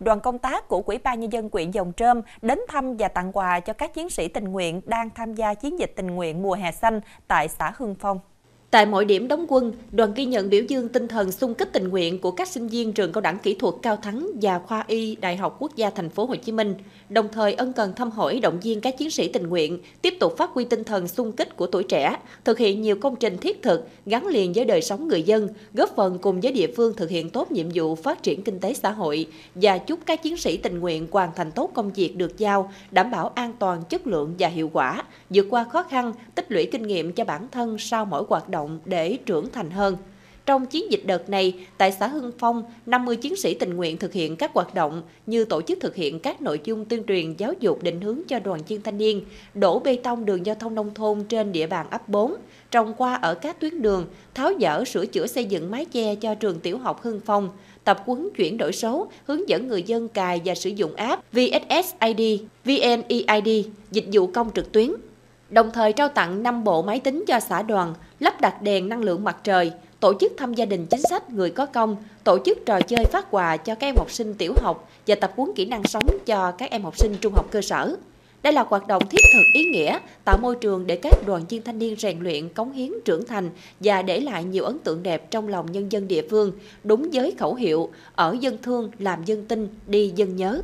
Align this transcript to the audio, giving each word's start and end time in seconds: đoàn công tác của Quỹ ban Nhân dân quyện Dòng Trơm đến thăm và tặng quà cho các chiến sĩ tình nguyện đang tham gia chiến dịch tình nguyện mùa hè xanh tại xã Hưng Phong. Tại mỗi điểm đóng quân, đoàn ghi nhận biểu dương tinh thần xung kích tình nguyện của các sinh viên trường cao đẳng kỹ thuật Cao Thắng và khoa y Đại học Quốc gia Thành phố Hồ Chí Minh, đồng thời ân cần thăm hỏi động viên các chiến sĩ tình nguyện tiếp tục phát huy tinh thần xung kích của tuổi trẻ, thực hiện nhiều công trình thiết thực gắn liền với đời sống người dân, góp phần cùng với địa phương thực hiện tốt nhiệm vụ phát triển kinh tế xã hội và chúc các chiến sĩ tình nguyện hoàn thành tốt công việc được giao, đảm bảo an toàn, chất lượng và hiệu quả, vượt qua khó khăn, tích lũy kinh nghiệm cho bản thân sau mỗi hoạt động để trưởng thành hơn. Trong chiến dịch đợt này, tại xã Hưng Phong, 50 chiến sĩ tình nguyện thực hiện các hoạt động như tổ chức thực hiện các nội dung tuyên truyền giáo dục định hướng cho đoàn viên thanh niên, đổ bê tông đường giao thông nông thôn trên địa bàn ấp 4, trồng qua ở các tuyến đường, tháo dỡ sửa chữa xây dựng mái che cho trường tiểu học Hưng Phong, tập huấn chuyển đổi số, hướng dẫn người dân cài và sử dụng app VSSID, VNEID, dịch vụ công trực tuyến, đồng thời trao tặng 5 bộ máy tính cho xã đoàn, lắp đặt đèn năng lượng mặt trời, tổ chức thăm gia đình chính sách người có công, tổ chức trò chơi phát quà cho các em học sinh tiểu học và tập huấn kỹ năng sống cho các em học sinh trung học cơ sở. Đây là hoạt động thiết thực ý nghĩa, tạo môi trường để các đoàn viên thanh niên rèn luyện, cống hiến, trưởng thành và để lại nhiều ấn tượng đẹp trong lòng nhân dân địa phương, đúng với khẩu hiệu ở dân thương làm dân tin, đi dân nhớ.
đoàn 0.00 0.20
công 0.20 0.38
tác 0.38 0.68
của 0.68 0.82
Quỹ 0.82 0.98
ban 0.98 1.20
Nhân 1.20 1.32
dân 1.32 1.50
quyện 1.50 1.70
Dòng 1.70 1.92
Trơm 1.96 2.22
đến 2.42 2.58
thăm 2.68 2.96
và 2.96 3.08
tặng 3.08 3.32
quà 3.32 3.60
cho 3.60 3.72
các 3.72 3.94
chiến 3.94 4.10
sĩ 4.10 4.28
tình 4.28 4.44
nguyện 4.44 4.80
đang 4.84 5.10
tham 5.10 5.34
gia 5.34 5.54
chiến 5.54 5.78
dịch 5.78 5.92
tình 5.96 6.06
nguyện 6.06 6.42
mùa 6.42 6.54
hè 6.54 6.72
xanh 6.72 7.00
tại 7.28 7.48
xã 7.48 7.72
Hưng 7.76 7.94
Phong. 7.94 8.20
Tại 8.76 8.86
mỗi 8.86 9.04
điểm 9.04 9.28
đóng 9.28 9.46
quân, 9.48 9.72
đoàn 9.92 10.12
ghi 10.14 10.24
nhận 10.24 10.50
biểu 10.50 10.62
dương 10.68 10.88
tinh 10.88 11.08
thần 11.08 11.32
xung 11.32 11.54
kích 11.54 11.72
tình 11.72 11.88
nguyện 11.88 12.18
của 12.18 12.30
các 12.30 12.48
sinh 12.48 12.68
viên 12.68 12.92
trường 12.92 13.12
cao 13.12 13.20
đẳng 13.20 13.38
kỹ 13.38 13.54
thuật 13.54 13.74
Cao 13.82 13.96
Thắng 13.96 14.30
và 14.42 14.58
khoa 14.58 14.84
y 14.86 15.16
Đại 15.16 15.36
học 15.36 15.56
Quốc 15.58 15.76
gia 15.76 15.90
Thành 15.90 16.10
phố 16.10 16.24
Hồ 16.24 16.36
Chí 16.36 16.52
Minh, 16.52 16.74
đồng 17.08 17.28
thời 17.32 17.52
ân 17.52 17.72
cần 17.72 17.92
thăm 17.96 18.10
hỏi 18.10 18.40
động 18.40 18.60
viên 18.60 18.80
các 18.80 18.98
chiến 18.98 19.10
sĩ 19.10 19.28
tình 19.28 19.46
nguyện 19.46 19.78
tiếp 20.02 20.14
tục 20.20 20.36
phát 20.36 20.50
huy 20.50 20.64
tinh 20.64 20.84
thần 20.84 21.08
xung 21.08 21.32
kích 21.32 21.56
của 21.56 21.66
tuổi 21.66 21.82
trẻ, 21.82 22.16
thực 22.44 22.58
hiện 22.58 22.82
nhiều 22.82 22.96
công 23.00 23.16
trình 23.16 23.38
thiết 23.38 23.62
thực 23.62 23.88
gắn 24.06 24.26
liền 24.26 24.52
với 24.52 24.64
đời 24.64 24.82
sống 24.82 25.08
người 25.08 25.22
dân, 25.22 25.48
góp 25.74 25.96
phần 25.96 26.18
cùng 26.18 26.40
với 26.40 26.52
địa 26.52 26.68
phương 26.76 26.94
thực 26.96 27.10
hiện 27.10 27.30
tốt 27.30 27.52
nhiệm 27.52 27.66
vụ 27.74 27.94
phát 27.94 28.22
triển 28.22 28.42
kinh 28.42 28.60
tế 28.60 28.74
xã 28.74 28.90
hội 28.90 29.26
và 29.54 29.78
chúc 29.78 29.98
các 30.06 30.22
chiến 30.22 30.36
sĩ 30.36 30.56
tình 30.56 30.78
nguyện 30.78 31.06
hoàn 31.10 31.30
thành 31.36 31.50
tốt 31.50 31.70
công 31.74 31.92
việc 31.92 32.16
được 32.16 32.38
giao, 32.38 32.72
đảm 32.90 33.10
bảo 33.10 33.32
an 33.34 33.52
toàn, 33.58 33.82
chất 33.88 34.06
lượng 34.06 34.34
và 34.38 34.48
hiệu 34.48 34.70
quả, 34.72 35.04
vượt 35.30 35.46
qua 35.50 35.64
khó 35.64 35.82
khăn, 35.82 36.12
tích 36.46 36.52
lũy 36.54 36.66
kinh 36.66 36.82
nghiệm 36.82 37.12
cho 37.12 37.24
bản 37.24 37.48
thân 37.52 37.78
sau 37.78 38.04
mỗi 38.04 38.24
hoạt 38.28 38.48
động 38.48 38.78
để 38.84 39.18
trưởng 39.26 39.50
thành 39.50 39.70
hơn. 39.70 39.96
Trong 40.46 40.66
chiến 40.66 40.92
dịch 40.92 41.02
đợt 41.04 41.30
này, 41.30 41.54
tại 41.78 41.92
xã 41.92 42.06
Hưng 42.06 42.32
Phong, 42.38 42.62
50 42.86 43.16
chiến 43.16 43.36
sĩ 43.36 43.54
tình 43.54 43.76
nguyện 43.76 43.96
thực 43.96 44.12
hiện 44.12 44.36
các 44.36 44.50
hoạt 44.54 44.74
động 44.74 45.02
như 45.26 45.44
tổ 45.44 45.62
chức 45.62 45.78
thực 45.80 45.94
hiện 45.94 46.20
các 46.20 46.42
nội 46.42 46.60
dung 46.64 46.84
tuyên 46.84 47.02
truyền 47.08 47.34
giáo 47.36 47.52
dục 47.60 47.82
định 47.82 48.00
hướng 48.00 48.20
cho 48.28 48.38
đoàn 48.38 48.60
viên 48.68 48.82
thanh 48.82 48.98
niên, 48.98 49.24
đổ 49.54 49.78
bê 49.78 49.96
tông 50.02 50.24
đường 50.24 50.46
giao 50.46 50.54
thông 50.54 50.74
nông 50.74 50.94
thôn 50.94 51.24
trên 51.24 51.52
địa 51.52 51.66
bàn 51.66 51.86
ấp 51.90 52.08
4, 52.08 52.34
trồng 52.70 52.94
qua 52.94 53.14
ở 53.14 53.34
các 53.34 53.60
tuyến 53.60 53.82
đường, 53.82 54.06
tháo 54.34 54.52
dỡ 54.60 54.84
sửa 54.84 55.06
chữa 55.06 55.26
xây 55.26 55.44
dựng 55.44 55.70
mái 55.70 55.84
che 55.84 56.14
cho 56.14 56.34
trường 56.34 56.60
tiểu 56.60 56.78
học 56.78 57.02
Hưng 57.02 57.20
Phong, 57.24 57.48
tập 57.84 58.02
huấn 58.06 58.28
chuyển 58.36 58.58
đổi 58.58 58.72
số, 58.72 59.10
hướng 59.24 59.48
dẫn 59.48 59.68
người 59.68 59.82
dân 59.82 60.08
cài 60.08 60.40
và 60.44 60.54
sử 60.54 60.70
dụng 60.70 60.94
app 60.94 61.22
VSSID, 61.32 62.40
VNEID, 62.64 63.66
dịch 63.90 64.06
vụ 64.12 64.26
công 64.26 64.50
trực 64.54 64.72
tuyến, 64.72 64.92
đồng 65.50 65.70
thời 65.70 65.92
trao 65.92 66.08
tặng 66.08 66.42
5 66.42 66.64
bộ 66.64 66.82
máy 66.82 67.00
tính 67.00 67.24
cho 67.26 67.40
xã 67.40 67.62
đoàn, 67.62 67.94
lắp 68.20 68.40
đặt 68.40 68.62
đèn 68.62 68.88
năng 68.88 69.02
lượng 69.02 69.24
mặt 69.24 69.36
trời, 69.44 69.72
tổ 70.00 70.12
chức 70.20 70.32
thăm 70.36 70.54
gia 70.54 70.64
đình 70.64 70.86
chính 70.86 71.02
sách 71.02 71.30
người 71.30 71.50
có 71.50 71.66
công, 71.66 71.96
tổ 72.24 72.38
chức 72.44 72.58
trò 72.66 72.80
chơi 72.80 73.04
phát 73.04 73.30
quà 73.30 73.56
cho 73.56 73.74
các 73.74 73.86
em 73.86 73.96
học 73.96 74.10
sinh 74.10 74.34
tiểu 74.34 74.54
học 74.56 74.90
và 75.06 75.14
tập 75.14 75.32
huấn 75.36 75.50
kỹ 75.54 75.64
năng 75.64 75.84
sống 75.84 76.06
cho 76.26 76.52
các 76.52 76.70
em 76.70 76.82
học 76.82 76.98
sinh 76.98 77.16
trung 77.20 77.32
học 77.32 77.46
cơ 77.50 77.62
sở. 77.62 77.96
Đây 78.42 78.52
là 78.52 78.64
hoạt 78.68 78.86
động 78.86 79.02
thiết 79.10 79.20
thực 79.34 79.42
ý 79.54 79.64
nghĩa, 79.64 79.98
tạo 80.24 80.38
môi 80.42 80.56
trường 80.56 80.86
để 80.86 80.96
các 80.96 81.26
đoàn 81.26 81.42
viên 81.48 81.62
thanh 81.62 81.78
niên 81.78 81.96
rèn 81.96 82.20
luyện, 82.20 82.48
cống 82.48 82.72
hiến, 82.72 82.90
trưởng 83.04 83.26
thành 83.26 83.50
và 83.80 84.02
để 84.02 84.20
lại 84.20 84.44
nhiều 84.44 84.64
ấn 84.64 84.78
tượng 84.78 85.02
đẹp 85.02 85.30
trong 85.30 85.48
lòng 85.48 85.72
nhân 85.72 85.92
dân 85.92 86.08
địa 86.08 86.22
phương, 86.30 86.52
đúng 86.84 87.08
với 87.12 87.34
khẩu 87.38 87.54
hiệu 87.54 87.90
ở 88.14 88.36
dân 88.40 88.58
thương 88.62 88.90
làm 88.98 89.24
dân 89.24 89.46
tin, 89.46 89.68
đi 89.86 90.12
dân 90.16 90.36
nhớ. 90.36 90.62